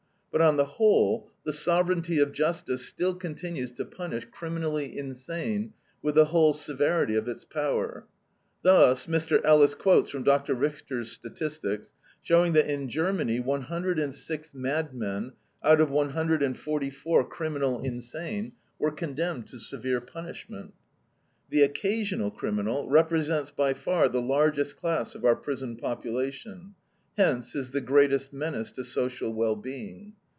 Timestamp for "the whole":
0.55-1.29, 6.15-6.53